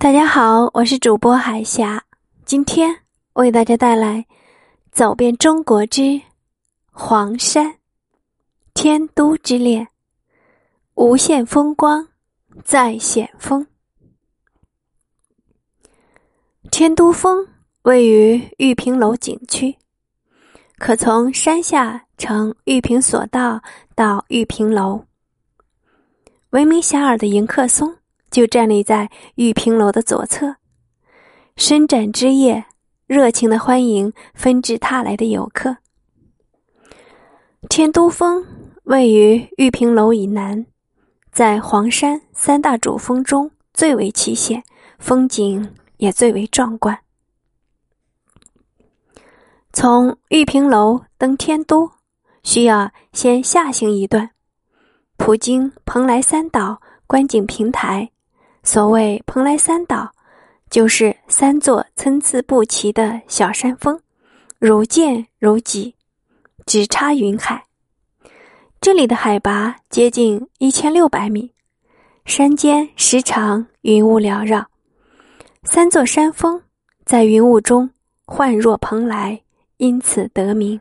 [0.00, 2.04] 大家好，我是主播海霞，
[2.44, 2.96] 今天
[3.32, 4.18] 为大家带来
[4.92, 6.20] 《走遍中国之
[6.92, 7.74] 黄山
[8.74, 9.84] 天都之恋》，
[10.94, 12.06] 无限风光
[12.64, 13.66] 在险峰。
[16.70, 17.44] 天都峰
[17.82, 19.76] 位于玉屏楼景区，
[20.78, 23.60] 可从山下乘玉屏索道
[23.96, 25.04] 到玉屏楼。
[26.50, 27.97] 闻名遐迩的迎客松。
[28.30, 30.56] 就站立在玉屏楼的左侧，
[31.56, 32.66] 伸展枝叶，
[33.06, 35.78] 热情的欢迎纷至沓来的游客。
[37.68, 38.46] 天都峰
[38.84, 40.66] 位于玉屏楼以南，
[41.32, 44.62] 在黄山三大主峰中最为奇险，
[44.98, 46.98] 风景也最为壮观。
[49.72, 51.90] 从玉屏楼登天都，
[52.42, 54.30] 需要先下行一段，
[55.16, 58.10] 途经蓬莱三岛观景平台。
[58.62, 60.10] 所谓蓬莱三岛，
[60.70, 63.98] 就是三座参差不齐的小山峰，
[64.58, 65.94] 如剑如戟，
[66.66, 67.64] 直插云海。
[68.80, 71.52] 这里的海拔接近一千六百米，
[72.24, 74.66] 山间时常云雾缭绕，
[75.64, 76.62] 三座山峰
[77.04, 77.90] 在云雾中
[78.26, 79.40] 幻若蓬莱，
[79.78, 80.80] 因此得名。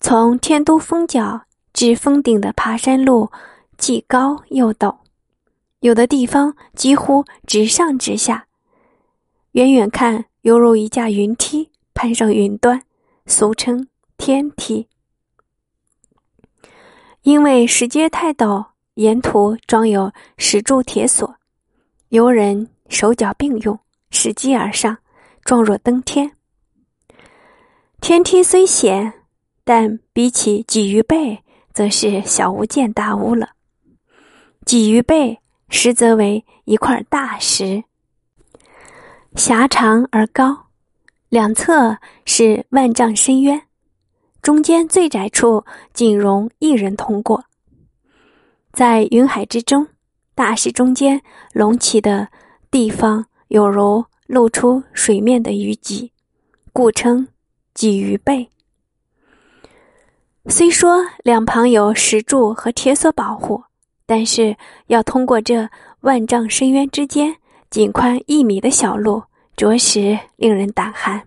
[0.00, 1.40] 从天都峰脚
[1.72, 3.30] 至峰顶的爬山路，
[3.78, 4.94] 既高又陡。
[5.84, 8.46] 有的地方几乎直上直下，
[9.52, 12.82] 远远看犹如一架云梯攀上云端，
[13.26, 14.88] 俗称天梯。
[17.20, 21.34] 因为石阶太陡，沿途装有石柱铁索，
[22.08, 23.78] 游人手脚并用，
[24.10, 24.96] 拾级而上，
[25.44, 26.34] 状若登天。
[28.00, 29.12] 天梯虽险，
[29.64, 31.40] 但比起鲫鱼背，
[31.74, 33.50] 则是小巫见大巫了。
[34.64, 35.38] 鲫鱼背。
[35.76, 37.82] 实则为一块大石，
[39.34, 40.68] 狭长而高，
[41.28, 43.60] 两侧是万丈深渊，
[44.40, 47.46] 中间最窄处仅容一人通过。
[48.72, 49.88] 在云海之中，
[50.36, 51.20] 大石中间
[51.52, 52.28] 隆起的
[52.70, 56.12] 地方，有如露出水面的鱼脊，
[56.72, 57.26] 故称
[57.74, 58.48] 鲫鱼背。
[60.46, 63.64] 虽说两旁有石柱和铁索保护。
[64.06, 64.56] 但是
[64.88, 65.68] 要通过这
[66.00, 67.34] 万丈深渊之间
[67.70, 69.22] 仅宽一米的小路，
[69.56, 71.22] 着实令人胆寒。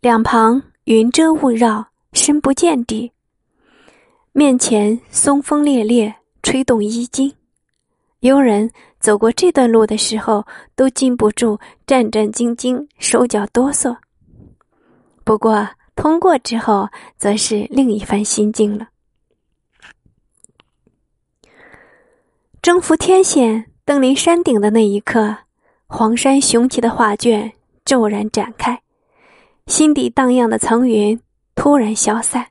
[0.00, 3.10] 两旁云遮雾绕，深不见底。
[4.32, 7.32] 面前松风烈烈，吹动衣襟。
[8.20, 8.70] 游人
[9.00, 10.46] 走过这段路的时候，
[10.76, 13.96] 都禁不住战战兢兢，手脚哆嗦。
[15.24, 18.88] 不过通过之后，则是另一番心境了。
[22.62, 25.36] 征服天险，登临山顶的那一刻，
[25.88, 27.52] 黄山雄奇的画卷
[27.84, 28.80] 骤然展开，
[29.66, 31.20] 心底荡漾的层云
[31.56, 32.46] 突然消散。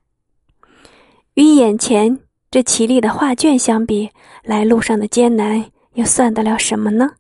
[1.36, 2.20] 与眼前
[2.52, 4.10] 这绮丽的画卷相比，
[4.44, 5.64] 来路上的艰难
[5.94, 7.12] 又算得了什么呢？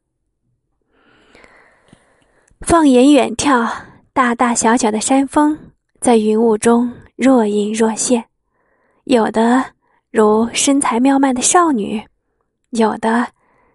[2.59, 3.71] 放眼远眺，
[4.11, 5.57] 大大小小的山峰
[6.01, 8.25] 在云雾中若隐若现，
[9.05, 9.63] 有的
[10.11, 12.03] 如身材妙曼的少女。
[12.71, 13.33] 有的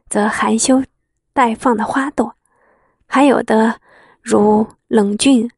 [0.08, 0.82] 则含羞
[1.32, 2.34] 待放的花朵，
[3.06, 3.80] 还有的
[4.22, 5.50] 如冷峻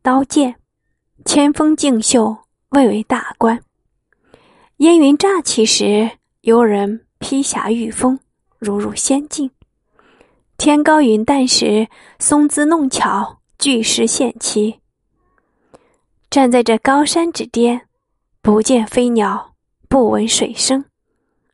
[0.00, 0.56] 刀剑，
[1.24, 2.38] 千峰竞秀，
[2.70, 3.62] 蔚为大观。
[4.78, 8.18] 烟云乍起时，游人披霞御风，
[8.58, 9.50] 如入仙境；
[10.56, 11.88] 天高云淡时，
[12.18, 14.80] 松姿弄巧，巨石现奇。
[16.30, 17.86] 站在这高山之巅，
[18.40, 19.52] 不见飞鸟，
[19.86, 20.86] 不闻水声，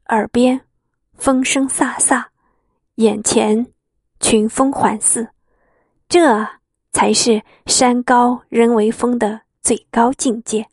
[0.07, 0.68] 耳边。
[1.19, 2.27] 风声飒飒，
[2.95, 3.67] 眼前
[4.21, 5.29] 群峰环伺，
[6.09, 6.49] 这
[6.93, 10.69] 才是山高人为峰的最高境界。